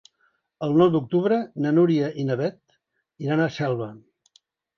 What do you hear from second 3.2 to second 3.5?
iran a